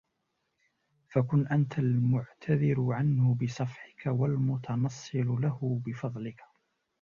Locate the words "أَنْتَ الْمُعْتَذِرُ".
1.47-2.91